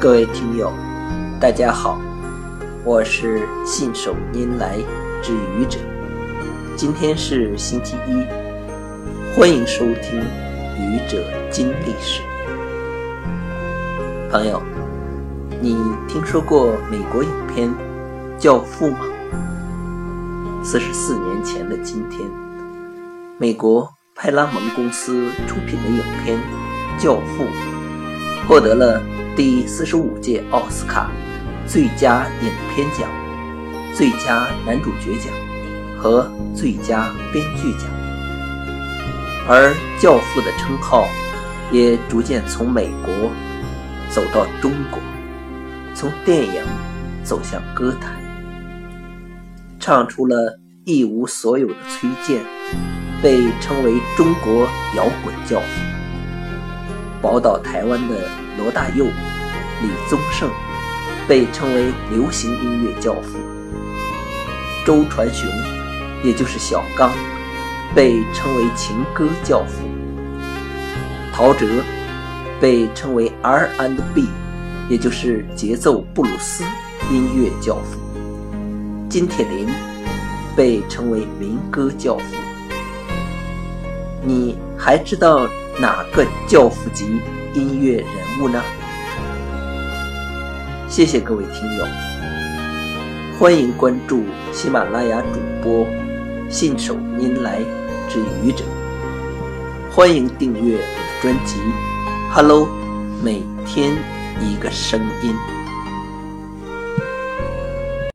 [0.00, 0.72] 各位听友，
[1.40, 1.98] 大家好，
[2.84, 4.76] 我是信手拈来
[5.22, 5.78] 之愚者。
[6.76, 8.22] 今天是星期一，
[9.34, 10.20] 欢迎收听
[10.78, 12.20] 《愚者金历史》。
[14.30, 14.62] 朋友，
[15.60, 17.70] 你听说过美国影片
[18.38, 18.98] 《教父》吗？
[20.62, 22.30] 四十四年前的今天，
[23.38, 26.38] 美国派拉蒙公司出品的影片
[27.02, 27.44] 《教父》
[28.46, 29.02] 获得了。
[29.36, 31.10] 第四十五届奥斯卡
[31.66, 33.10] 最佳影片奖、
[33.92, 35.32] 最佳男主角奖
[35.98, 37.90] 和最佳编剧奖，
[39.48, 41.08] 而《教父》的称号
[41.72, 43.12] 也逐渐从美国
[44.08, 45.00] 走到中国，
[45.96, 46.62] 从电影
[47.24, 48.16] 走向歌坛，
[49.80, 52.40] 唱出了一无所有的崔健，
[53.20, 56.03] 被称为中国摇滚教父。
[57.24, 58.14] 宝岛台湾的。
[58.56, 59.04] 罗大佑、
[59.82, 60.48] 李宗盛
[61.26, 63.36] 被称为流行音乐教父，
[64.86, 65.50] 周传雄，
[66.22, 67.10] 也就是小刚，
[67.96, 69.82] 被称为情歌教父，
[71.32, 71.66] 陶喆
[72.60, 74.28] 被称为 R&B，
[74.88, 76.62] 也就是节奏布鲁斯
[77.10, 77.98] 音乐教父，
[79.08, 79.68] 金铁霖
[80.54, 82.24] 被称为民歌教父。
[84.22, 85.44] 你还知道
[85.80, 87.20] 哪个教父级？
[87.52, 88.06] 音乐人
[88.40, 88.60] 物呢？
[90.88, 91.84] 谢谢各位听友，
[93.38, 95.86] 欢迎关注喜马拉雅主播
[96.48, 97.60] 信手拈来
[98.08, 98.64] 之愚者，
[99.90, 101.56] 欢迎订阅我的专辑
[102.32, 102.66] 《Hello》，
[103.22, 103.96] 每天
[104.40, 105.32] 一个声音。